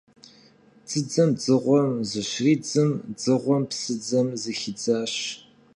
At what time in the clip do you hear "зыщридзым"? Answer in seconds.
2.09-2.89